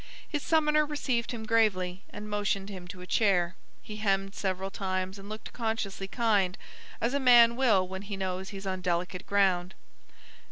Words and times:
His 0.27 0.41
summoner 0.41 0.83
received 0.83 1.29
him 1.31 1.45
gravely, 1.45 2.01
and 2.09 2.27
motioned 2.27 2.69
him 2.69 2.87
to 2.87 3.01
a 3.01 3.05
chair. 3.05 3.55
He 3.83 3.97
hemmed 3.97 4.33
several 4.33 4.71
times 4.71 5.19
and 5.19 5.29
looked 5.29 5.53
consciously 5.53 6.07
kind, 6.07 6.57
as 6.99 7.13
a 7.13 7.19
man 7.19 7.55
will 7.55 7.87
when 7.87 8.01
he 8.01 8.17
knows 8.17 8.49
he's 8.49 8.65
on 8.65 8.81
delicate 8.81 9.27
ground. 9.27 9.75